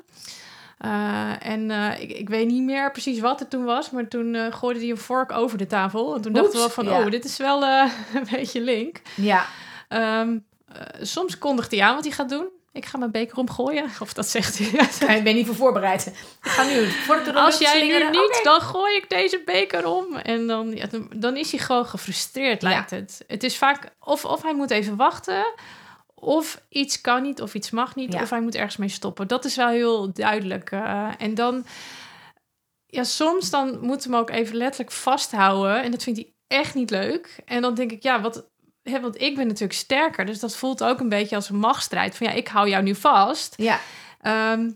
[0.80, 3.90] Eh, en eh, ik, ik weet niet meer precies wat het toen was.
[3.90, 6.16] Maar toen eh, gooide hij een vork over de tafel.
[6.16, 6.86] En toen dachten we wel van...
[6.86, 7.00] ja.
[7.00, 7.64] Oh, dit is wel
[8.14, 9.02] een beetje link.
[9.16, 9.46] ja.
[9.88, 10.38] Ehm,
[10.74, 12.48] eh, soms kondigt hij aan wat hij gaat doen.
[12.72, 13.86] Ik ga mijn beker omgooien.
[14.00, 15.18] Of dat zegt hij.
[15.18, 16.06] Ik ben niet voor voorbereid.
[16.44, 16.88] Ik ga nu,
[17.24, 20.16] de Als jij nu niet, dan gooi ik deze beker om.
[20.16, 22.70] En dan, ja, dan, dan is hij gewoon gefrustreerd, Ja.
[22.70, 23.24] lijkt het.
[23.28, 25.46] Het is vaak of, of hij moet even wachten...
[26.20, 28.22] Of iets kan niet, of iets mag niet, Ja.
[28.22, 29.28] of hij moet ergens mee stoppen.
[29.28, 30.72] Dat is wel heel duidelijk.
[30.72, 31.66] eh, en dan,
[32.86, 35.84] ja, soms dan moet hem ook even letterlijk vasthouden.
[35.84, 37.40] En dat vindt hij echt niet leuk.
[37.46, 38.50] En dan denk ik, ja, wat,
[38.84, 40.26] hè, want ik ben natuurlijk sterker.
[40.26, 42.18] Dus dat voelt ook een beetje als een machtsstrijd.
[42.18, 43.54] Van ja, ik hou jou nu vast.
[43.58, 43.80] Ja,
[44.22, 44.72] Ehm,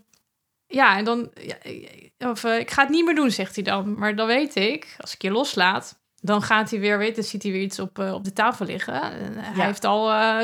[0.67, 3.97] ja, en dan, ja, of eh, ik ga het niet meer doen, zegt hij dan.
[3.99, 7.43] Maar dan weet ik, als ik je loslaat, dan gaat hij weer, weet, dan ziet
[7.43, 9.01] hij weer iets op, eh, op de tafel liggen.
[9.01, 9.65] En hij Ja.
[9.65, 10.11] heeft al...
[10.11, 10.39] eh,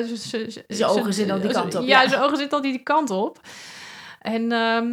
[0.68, 2.10] Zijn ogen zitten al die kant op, Ja, ja.
[2.10, 3.40] zijn ogen zitten al die kant op.
[4.20, 4.88] En ehm,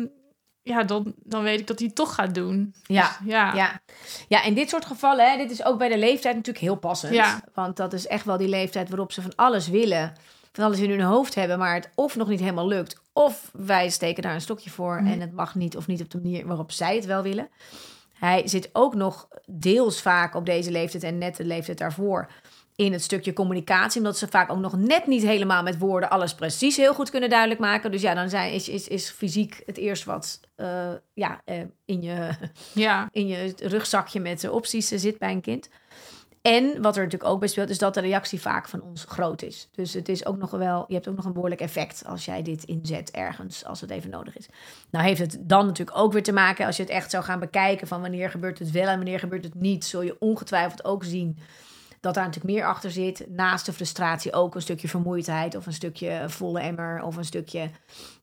[0.62, 2.74] ja, dan, dan weet ik dat hij het toch gaat doen.
[2.82, 3.54] Ja, Dus, ja.
[3.54, 3.80] Ja.
[4.28, 7.14] ja, in dit soort gevallen, hè, dit is ook bij de leeftijd natuurlijk heel passend.
[7.14, 7.40] Ja.
[7.54, 10.12] Want dat is echt wel die leeftijd waarop ze van alles willen.
[10.52, 13.00] Van alles in hun hoofd hebben, maar het of nog niet helemaal lukt.
[13.12, 15.12] Of wij steken daar een stokje voor Mhm.
[15.12, 17.48] en het mag niet of niet op de manier waarop zij het wel willen.
[18.18, 22.30] Hij zit ook nog deels vaak op deze leeftijd en net de leeftijd daarvoor
[22.76, 24.00] in het stukje communicatie.
[24.00, 27.30] Omdat ze vaak ook nog net niet helemaal met woorden alles precies heel goed kunnen
[27.30, 27.90] duidelijk maken.
[27.90, 32.02] Dus ja, dan zijn, is, is, is fysiek het eerst wat eh, ja, eh, in
[32.02, 32.30] je
[32.72, 33.08] ja.
[33.12, 35.68] in je rugzakje met de opties eh, zit bij een kind.
[36.46, 39.42] En wat er natuurlijk ook bij speelt, is dat de reactie vaak van ons groot
[39.42, 39.68] is.
[39.74, 42.42] Dus het is ook nog wel, je hebt ook nog een behoorlijk effect als jij
[42.42, 44.48] dit inzet ergens, als het even nodig is.
[44.90, 47.38] Nou heeft het dan natuurlijk ook weer te maken, als je het echt zou gaan
[47.38, 51.04] bekijken van wanneer gebeurt het wel en wanneer gebeurt het niet, zul je ongetwijfeld ook
[51.04, 51.38] zien
[52.00, 53.26] dat daar natuurlijk meer achter zit.
[53.28, 57.70] Naast de frustratie ook een stukje vermoeidheid of een stukje volle emmer of een stukje...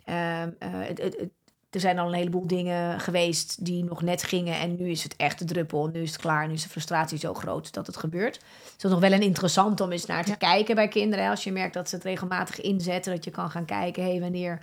[0.03, 1.29] ehm, eh, het, het,
[1.73, 4.59] er zijn al een heleboel dingen geweest die nog net gingen.
[4.59, 5.87] En nu is het echt de druppel.
[5.87, 6.47] Nu is het klaar.
[6.47, 8.33] Nu is de frustratie zo groot dat het gebeurt.
[8.33, 10.35] Dus dat is nog wel een interessant om eens naar te Ja.
[10.35, 11.29] kijken bij kinderen.
[11.29, 13.13] Als je merkt dat ze het regelmatig inzetten.
[13.13, 14.03] Dat je kan gaan kijken.
[14.03, 14.61] Hé, hey, wanneer...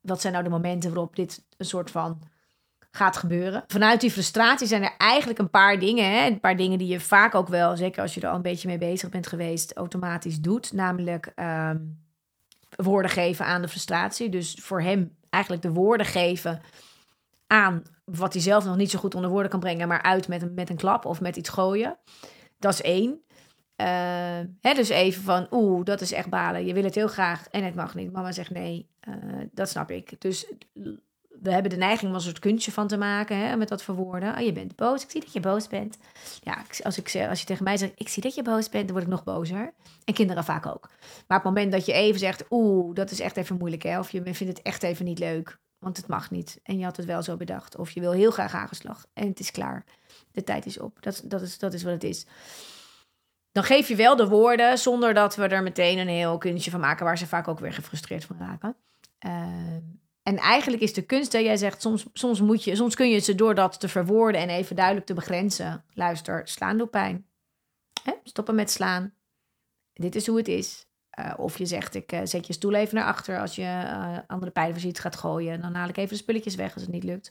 [0.00, 2.20] Wat zijn nou de momenten waarop dit een soort van
[2.90, 3.64] gaat gebeuren?
[3.66, 6.10] Vanuit die frustratie zijn er eigenlijk een paar dingen.
[6.10, 6.26] Hè?
[6.26, 8.68] Een paar dingen die je vaak ook wel, zeker als je er al een beetje
[8.68, 10.72] mee bezig bent geweest, automatisch doet.
[10.72, 11.78] Namelijk ehm,
[12.76, 14.28] woorden geven aan de frustratie.
[14.28, 16.60] Dus voor hem eigenlijk de woorden geven
[17.46, 20.42] aan wat hij zelf nog niet zo goed onder woorden kan brengen, maar uit met
[20.42, 21.98] een, met een klap of met iets gooien.
[22.58, 23.20] Dat is één.
[23.76, 26.66] Eh, hè, dus even van, oeh, dat is echt balen.
[26.66, 28.12] Je wil het heel graag en het mag niet.
[28.12, 28.88] Mama zegt nee.
[29.00, 29.14] Eh,
[29.52, 30.20] dat snap ik.
[30.20, 30.52] Dus
[31.42, 34.34] we hebben de neiging om een soort kunstje van te maken hè, met dat verwoorden.
[34.34, 35.02] Oh, je bent boos.
[35.02, 35.98] Ik zie dat je boos bent.
[36.42, 38.92] Ja, als, ik, als je tegen mij zegt, ik zie dat je boos bent, dan
[38.92, 39.74] word ik nog bozer.
[40.04, 40.90] En kinderen vaak ook.
[41.26, 43.98] Maar op het moment dat je even zegt, oeh, dat is echt even moeilijk, hè?
[43.98, 46.60] Of je vindt het echt even niet leuk, want het mag niet.
[46.62, 47.76] En je had het wel zo bedacht.
[47.76, 49.84] Of je wil heel graag hagelslag en het is klaar.
[50.32, 51.02] De tijd is op.
[51.02, 52.26] Dat, dat, is, dat is wat het is.
[53.52, 56.80] Dan geef je wel de woorden zonder dat we er meteen een heel kunstje van
[56.80, 58.76] maken, waar ze vaak ook weer gefrustreerd van raken.
[59.18, 59.82] Ehm,
[60.26, 63.18] en eigenlijk is de kunst dat jij zegt, soms, soms, moet je, soms kun je
[63.18, 65.84] ze door dat te verwoorden en even duidelijk te begrenzen.
[65.94, 67.26] Luister, slaan doet pijn.
[68.02, 68.12] Hè?
[68.22, 69.14] Stoppen met slaan.
[69.92, 70.86] Dit is hoe het is.
[71.10, 74.18] Eh, of je zegt, ik eh, zet je stoel even naar achter als je eh,
[74.26, 75.60] andere pijlen ziet gaat gooien.
[75.60, 77.30] Dan haal ik even de spulletjes weg als het niet lukt.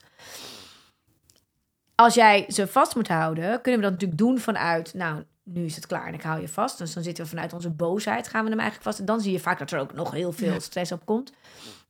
[1.96, 5.76] Als jij ze vast moet houden, kunnen we dat natuurlijk doen vanuit, nou, nu is
[5.76, 6.78] het klaar en ik hou je vast.
[6.78, 9.00] Dus dan zitten we vanuit onze boosheid, gaan we hem eigenlijk vast.
[9.00, 11.32] En dan zie je vaak dat er ook nog heel veel stress op komt.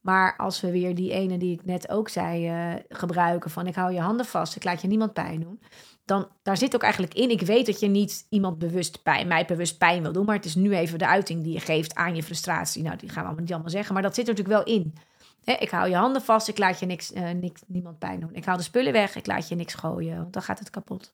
[0.06, 3.76] Maar als we weer die ene die ik net ook zei eh, gebruiken van ik
[3.76, 5.62] hou je handen vast, ik laat je niemand pijn doen.
[6.04, 9.46] Dan daar zit ook eigenlijk in, ik weet dat je niet iemand bewust pijn, mij
[9.46, 12.16] bewust pijn wil doen, maar het is nu even de uiting die je geeft aan
[12.16, 12.84] je frustratie.
[12.84, 14.94] Nou, die gaan we allemaal niet allemaal zeggen, maar dat zit er natuurlijk wel in.
[15.60, 18.34] Ik hou je handen vast, ik laat je niks, eh, niks, niemand pijn doen.
[18.34, 21.14] Ik haal de spullen weg, ik laat je niks gooien, want dan gaat het kapot.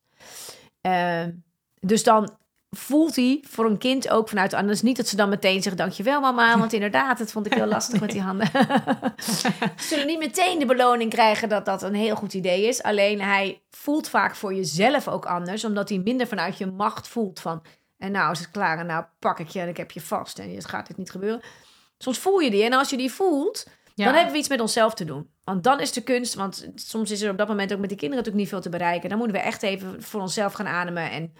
[0.82, 1.32] Ehm,
[1.80, 2.38] dus dan
[2.78, 4.52] voelt hij voor een kind ook vanuit...
[4.52, 6.58] Dat is niet dat ze dan meteen zegt, dankjewel mama...
[6.58, 8.48] want inderdaad, het vond ik heel lastig met die handen.
[9.18, 9.52] ze
[9.90, 12.84] zullen niet meteen de beloning krijgen dat dat een heel goed idee is.
[12.84, 15.66] Alleen hij voelt vaak voor jezelf ook anders...
[15.66, 17.64] omdat hij minder vanuit je macht voelt van...
[17.98, 20.40] en nou is het klaar en nou pak ik je en ik heb je vast...
[20.40, 21.42] en het gaat dit niet gebeuren.
[21.98, 23.68] Soms voel je die en als je die voelt...
[23.96, 24.06] Ja.
[24.06, 25.30] Dan hebben we iets met onszelf te doen.
[25.44, 27.98] Want dan is de kunst, want soms is er op dat moment ook met die
[27.98, 29.10] kinderen natuurlijk niet veel te bereiken.
[29.10, 31.34] Dan moeten we echt even voor onszelf gaan ademen en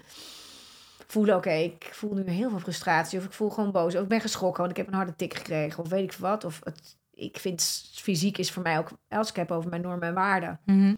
[1.12, 3.18] voelen, oké, ik voel nu heel veel frustratie.
[3.18, 3.94] Of ik voel gewoon boos.
[3.94, 5.82] Of ik ben geschrokken, want ik heb een harde tik gekregen.
[5.82, 6.44] Of weet ik wat.
[6.44, 10.08] Of het, ik vind fysiek is voor mij ook, als ik heb over mijn normen
[10.08, 10.94] en waarden, Mhm.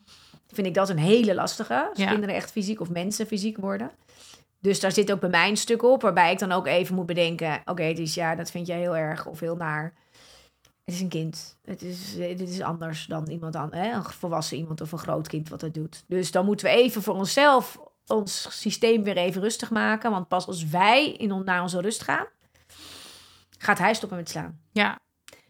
[0.47, 1.89] vind ik dat een hele lastige.
[1.89, 2.09] Als Ja.
[2.11, 3.91] kinderen echt fysiek of mensen fysiek worden.
[4.61, 7.07] Dus daar zit ook bij mij een stuk op, waarbij ik dan ook even moet
[7.07, 9.95] bedenken: oké, het is ja, dat vind jij heel erg of heel naar.
[10.85, 11.57] Het is een kind.
[11.65, 13.93] Het is, eh, dit is anders dan iemand aan, hè?
[13.93, 16.05] een volwassen iemand of een groot kind wat dat doet.
[16.07, 20.11] Dus dan moeten we even voor onszelf ons systeem weer even rustig maken.
[20.11, 22.27] Want pas als wij in, on- naar onze rust gaan,
[23.59, 24.61] gaat hij stoppen met slaan.
[24.73, 24.99] Ja,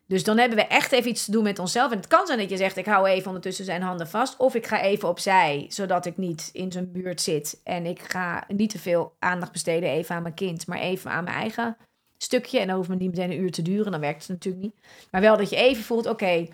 [0.07, 1.91] Dus dan hebben we echt even iets te doen met onszelf.
[1.91, 4.37] En het kan zijn dat je zegt, ik hou even ondertussen zijn handen vast.
[4.37, 7.61] Of ik ga even opzij, zodat ik niet in zijn buurt zit.
[7.65, 10.67] En ik ga niet te veel aandacht besteden even aan mijn kind.
[10.67, 11.77] Maar even aan mijn eigen
[12.19, 12.59] stukje.
[12.61, 13.93] En dan hoeft het niet meteen een uur te duren.
[13.93, 14.77] Dan werkt het natuurlijk niet.
[15.11, 16.47] Maar wel dat je even voelt, oké...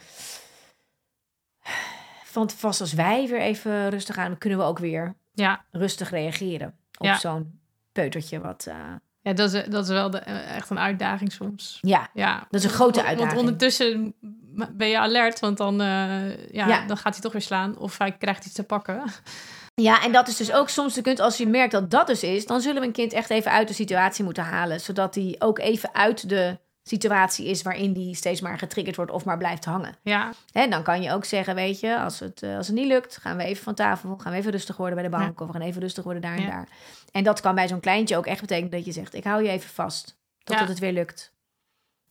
[2.32, 4.38] want vast als wij weer even rustig aan...
[4.38, 5.64] kunnen we ook weer ja.
[5.70, 6.74] rustig reageren.
[6.98, 7.18] Op Ja.
[7.18, 7.60] zo'n
[7.92, 8.66] peutertje wat...
[8.68, 8.74] eh,
[9.20, 11.78] ja dat, is, dat is wel de, eh, echt een uitdaging soms.
[11.80, 12.46] ja, Ja.
[12.50, 13.32] Dat is een grote uitdaging.
[13.34, 14.14] Want ondertussen
[14.72, 16.86] ben je alert, want dan, eh, ja, Ja.
[16.86, 17.78] dan gaat hij toch weer slaan.
[17.78, 19.02] Of hij krijgt iets te pakken.
[19.74, 21.20] Ja, en dat is dus ook soms de kunst.
[21.20, 23.68] Als je merkt dat dat dus is, dan zullen we een kind echt even uit
[23.68, 24.80] de situatie moeten halen.
[24.80, 26.58] Zodat hij ook even uit de
[26.96, 29.94] situatie is waarin die steeds maar getriggerd wordt of maar blijft hangen.
[30.02, 32.86] Ja, Hè, dan kan je ook zeggen, weet je, als het, eh, als het niet
[32.86, 35.46] lukt, gaan we even van tafel, gaan we even rustig worden bij de bank of
[35.46, 36.48] we gaan even rustig worden daar en Ja.
[36.50, 36.68] daar.
[37.12, 39.48] En dat kan bij zo'n kleintje ook echt betekenen dat je zegt, ik hou je
[39.48, 40.70] even vast totdat Ja.
[40.72, 41.32] het weer lukt.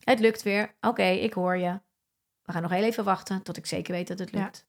[0.03, 1.79] Het lukt weer, oké, ik hoor je.
[2.43, 4.39] We gaan nog heel even wachten tot ik zeker weet dat het Ja.
[4.39, 4.67] lukt.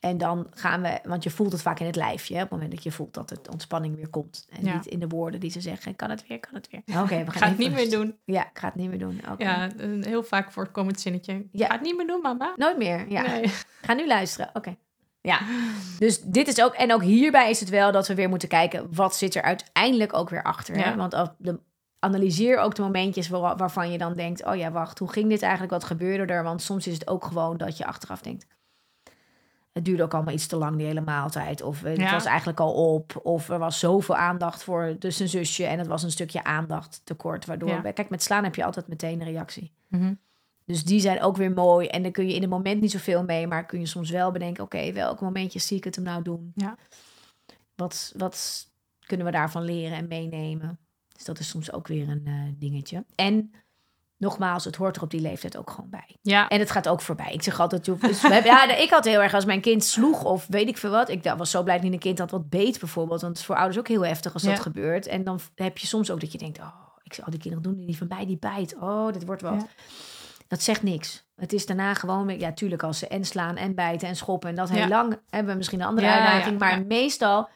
[0.00, 2.58] En dan gaan we, want je voelt het vaak in het lijfje, hè, op het
[2.58, 4.46] moment dat je voelt dat het ontspanning weer komt.
[4.50, 4.74] En Ja.
[4.74, 6.80] niet in de woorden die ze zeggen, kan het weer, kan het weer.
[7.02, 8.16] Oké, we gaan ga het niet meer doen.
[8.24, 9.20] Ja, ik ga het niet meer doen.
[9.38, 11.46] Ja, een heel vaak voorkomend zinnetje.
[11.52, 11.66] Ja.
[11.66, 12.52] Ga het niet meer doen, mama.
[12.56, 13.22] Nooit meer, ja.
[13.22, 13.44] Nee.
[13.86, 14.50] Ga nu luisteren.
[14.54, 14.76] Oké.
[15.20, 15.40] Ja.
[15.98, 16.74] Dus dit is ook.
[16.74, 18.94] En ook hierbij is het wel dat we weer moeten kijken.
[18.94, 20.74] wat zit er uiteindelijk ook weer achter.
[20.76, 20.88] Hè?
[20.90, 20.96] Ja.
[20.96, 21.60] Want als de,
[21.98, 25.42] analyseer ook de momentjes waar- waarvan je dan denkt: oh ja, wacht, hoe ging dit
[25.42, 25.72] eigenlijk?
[25.72, 26.42] Wat gebeurde er?
[26.42, 28.46] Want soms is het ook gewoon dat je achteraf denkt.
[29.80, 31.62] Het duurde ook allemaal iets te lang, die hele maaltijd.
[31.62, 32.12] Of eh, het Ja.
[32.12, 33.20] was eigenlijk al op.
[33.22, 35.64] Of er was zoveel aandacht voor dus een zusje.
[35.64, 37.46] En het was een stukje aandacht tekort.
[37.46, 37.92] Waardoor, Ja.
[37.92, 39.72] kijk, met slaan heb je altijd meteen een reactie.
[39.88, 40.14] Mhm.
[40.64, 41.86] Dus die zijn ook weer mooi.
[41.86, 44.30] En dan kun je in het moment niet zoveel mee, maar kun je soms wel
[44.30, 46.52] bedenken: oké, welk momentje zie ik het hem nou doen?
[46.54, 46.76] Ja.
[47.74, 48.68] Wat, wat
[49.06, 50.78] kunnen we daarvan leren en meenemen?
[51.12, 53.04] Dus dat is soms ook weer een eh, dingetje.
[53.14, 53.52] En
[54.20, 56.16] nogmaals, het hoort er op die leeftijd ook gewoon bij.
[56.22, 57.32] Ja, En het gaat ook voorbij.
[57.32, 60.46] Ik zeg altijd, dus hebben- ja, ik had heel erg als mijn kind sloeg of
[60.48, 61.08] weet ik veel wat.
[61.08, 63.20] Ik dacht, was zo blij dat niet een kind had wat beet bijvoorbeeld.
[63.20, 65.06] Want het is voor ouders ook heel heftig als dat gebeurt.
[65.06, 67.64] En dan heb je soms ook dat je denkt, oh, ik zie al die kinderen
[67.64, 68.76] doen die niet van mij, die bijt.
[68.80, 69.54] Oh, dit wordt wat.
[69.60, 69.66] Ja.
[70.48, 71.24] Dat zegt niks.
[71.36, 74.48] Het is daarna gewoon, ja, tuurlijk als ze en slaan en bijten en schoppen.
[74.48, 76.58] En dat heel lang hebben we misschien een andere uitdaging.
[76.58, 77.48] maar meestal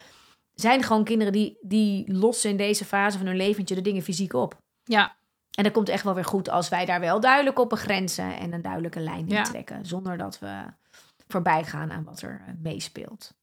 [0.55, 4.33] zijn gewoon kinderen die, die lossen in deze fase van hun leventje de dingen fysiek
[4.33, 4.57] op.
[4.85, 5.17] ja,
[5.55, 8.53] En dat komt echt wel weer goed als wij daar wel duidelijk op begrenzen en
[8.53, 9.43] een duidelijke lijn in Ja.
[9.43, 9.87] trekken.
[9.87, 10.65] Zonder dat we
[11.29, 13.35] voorbij gaan aan wat er eh, meespeelt.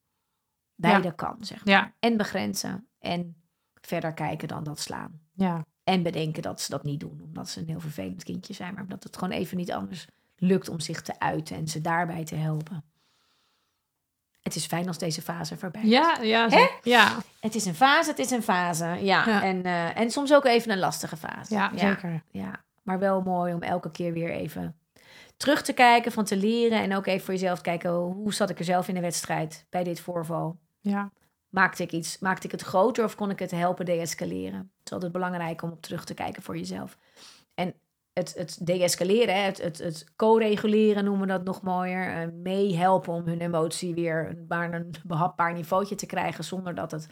[0.76, 1.74] Beide kan, zeg maar.
[1.74, 3.36] ja, En begrenzen en
[3.82, 5.22] verder kijken dan dat slaan.
[5.34, 5.66] ja.
[5.84, 8.74] En bedenken dat ze dat niet doen, omdat ze een heel vervelend kindje zijn.
[8.74, 12.24] Maar omdat het gewoon even niet anders lukt om zich te uiten en ze daarbij
[12.26, 12.84] te helpen.
[14.42, 15.90] Het is fijn als deze fase voorbij is.
[15.90, 18.86] Ja, ja, zo- ja, Het is een fase, het is een fase.
[18.86, 19.44] Ja, Ja.
[19.44, 21.54] En, eh, en soms ook even een lastige fase.
[21.54, 22.24] ja, zeker.
[22.32, 24.76] Ja, maar wel mooi om elke keer weer even
[25.38, 26.80] terug te kijken, van te leren.
[26.82, 29.02] En ook even voor jezelf te kijken, oh, hoe zat ik er zelf in de
[29.02, 30.58] wedstrijd bij dit voorval?
[30.80, 31.12] Ja,
[31.50, 34.58] Maakte ik iets, maakte ik het groter of kon ik het helpen deescaleren?
[34.60, 36.98] Het is altijd belangrijk om op terug te kijken voor jezelf.
[37.56, 37.74] En
[38.14, 42.22] het, het deescaleren, het, het, het co-reguleren noemen we dat nog mooier.
[42.22, 47.08] eh, meehelpen om hun emotie weer naar een behapbaar niveautje te krijgen zonder dat het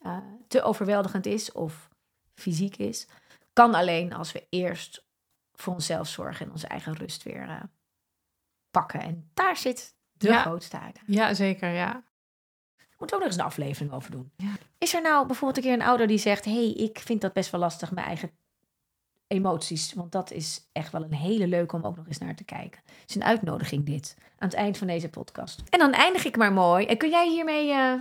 [0.00, 0.16] eh,
[0.48, 1.88] te overweldigend is of
[2.34, 3.08] fysiek is.
[3.52, 5.04] Kan alleen als we eerst
[5.52, 7.62] voor onszelf zorgen en onze eigen rust weer eh,
[8.70, 9.00] pakken.
[9.00, 10.40] En daar zit de Ja.
[10.40, 11.16] grootste uitdaging.
[11.16, 12.04] ja, zeker, ja.
[12.98, 14.32] Moeten we ook nog eens een aflevering over doen.
[14.36, 14.52] Ja.
[14.78, 16.44] Is er nou bijvoorbeeld een keer een ouder die zegt...
[16.44, 18.30] hey, ik vind dat best wel lastig, mijn eigen
[19.32, 19.92] emoties.
[19.92, 22.80] Want dat is echt wel een hele leuke om ook nog eens naar te kijken.
[23.00, 25.62] Het is een uitnodiging dit, aan het eind van deze podcast.
[25.70, 26.86] En dan eindig ik maar mooi.
[26.86, 27.94] En kun jij hiermee eh,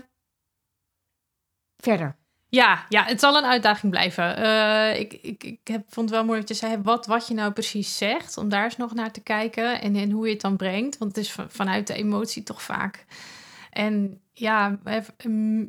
[1.77, 2.19] verder?
[2.49, 4.35] Ja, ja, het zal een uitdaging blijven.
[4.37, 7.33] Eh, ik ik, ik heb, vond het wel mooi dat je zei wat, wat je
[7.33, 8.37] nou precies zegt.
[8.37, 10.97] Om daar eens nog naar te kijken en, en hoe je het dan brengt.
[10.97, 13.05] Want het is van- vanuit de emotie toch vaak.
[13.69, 15.13] En ja, even,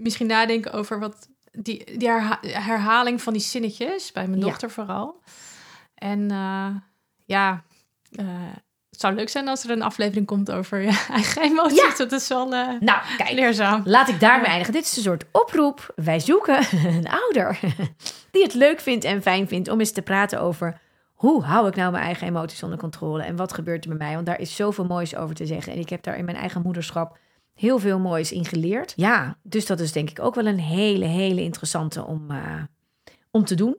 [0.03, 4.12] misschien nadenken over wat die, die herha- herhaling van die zinnetjes.
[4.12, 4.46] Bij mijn Ja.
[4.46, 5.20] dochter vooral.
[6.03, 6.69] En eh,
[7.25, 7.65] ja,
[8.11, 8.27] eh,
[8.91, 11.83] het zou leuk zijn als er een aflevering komt over je eigen emoties.
[11.83, 11.95] Ja.
[11.97, 13.31] Dat is wel eh, Nou, kijk.
[13.31, 13.83] leerzaam.
[13.85, 14.73] Laat ik daarmee eindigen.
[14.73, 15.93] Dit is een soort oproep.
[15.97, 16.59] Wij zoeken
[16.97, 17.59] een ouder
[18.33, 20.81] die het leuk vindt en fijn vindt om eens te praten over
[21.15, 24.15] hoe hou ik nou mijn eigen emoties onder controle en wat gebeurt er met mij?
[24.15, 25.73] Want daar is zoveel moois over te zeggen.
[25.73, 27.19] En ik heb daar in mijn eigen moederschap
[27.55, 28.93] heel veel moois in geleerd.
[28.97, 32.27] Ja, dus dat is denk ik ook wel een hele, hele interessante om,
[33.31, 33.77] om te doen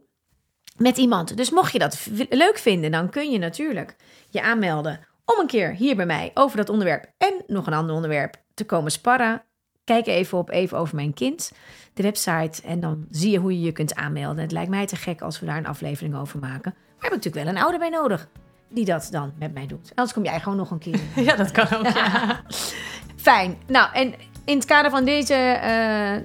[0.78, 1.38] met iemand.
[1.38, 3.96] Dus mocht je dat leuk vinden, dan kun je natuurlijk
[4.30, 7.96] je aanmelden om een keer hier bij mij over dat onderwerp en nog een ander
[7.96, 9.44] onderwerp te komen sparren.
[9.84, 11.52] Kijk even op Even Over Mijn Kind,
[11.94, 14.44] de website, en dan zie je hoe je je kunt aanmelden.
[14.44, 16.74] Het lijkt mij te gek als we daar een aflevering over maken.
[16.76, 18.28] Maar heb ik natuurlijk wel een ouder bij nodig
[18.70, 19.92] die dat dan met mij doet.
[19.96, 21.00] Anders kom jij gewoon nog een keer.
[21.26, 21.88] Ja, dat kan ook.
[21.88, 22.42] Ja.
[23.16, 23.58] Fijn.
[23.68, 24.14] Nou, en
[24.45, 26.21] in het kader van deze eh, eh,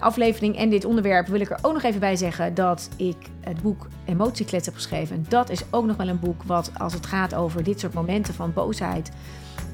[0.00, 3.62] aflevering en dit onderwerp wil ik er ook nog even bij zeggen dat ik het
[3.62, 5.16] boek Emotieklets heb geschreven.
[5.16, 7.94] En dat is ook nog wel een boek wat, als het gaat over dit soort
[7.94, 9.10] momenten van boosheid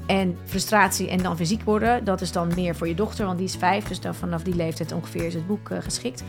[0.05, 3.47] en frustratie en dan fysiek worden, dat is dan meer voor je dochter, want die
[3.47, 6.23] is vijf, dus dan vanaf die leeftijd ongeveer is het boek eh, geschikt.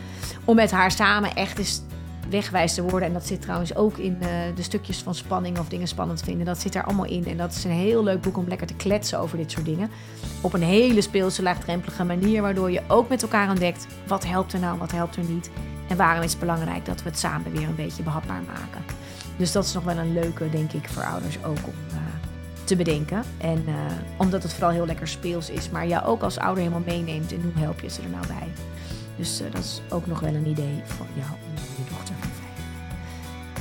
[0.45, 1.83] Om met haar samen echt eens
[2.31, 3.09] wegwijs te worden.
[3.09, 6.47] En dat zit trouwens ook in eh, de stukjes van spanning of dingen spannend vinden.
[6.47, 7.27] Dat zit daar allemaal in.
[7.27, 9.91] En dat is een heel leuk boek om lekker te kletsen over dit soort dingen.
[10.41, 12.43] Op een hele speelse, laagdrempelige manier.
[12.43, 15.51] Waardoor je ook met elkaar ontdekt wat helpt er nou, wat helpt er niet.
[15.89, 18.85] En waarom is het belangrijk dat we het samen weer een beetje behapbaar maken.
[19.37, 21.97] Dus dat is nog wel een leuke, denk ik, voor ouders ook om eh,
[22.65, 23.23] te bedenken.
[23.39, 23.75] En eh,
[24.17, 27.33] omdat het vooral heel lekker speels is, maar jou ook als ouder helemaal meeneemt.
[27.33, 28.49] En hoe help je ze er nou bij?
[29.17, 31.31] Dus dat is ook nog wel een idee voor jou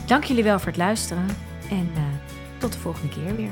[0.05, 1.27] Dank jullie wel voor het luisteren
[1.69, 2.01] en eh,
[2.57, 3.51] tot de volgende keer weer.